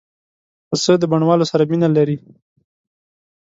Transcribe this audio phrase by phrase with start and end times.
[0.69, 2.17] پسه د بڼوالو سره مینه لري.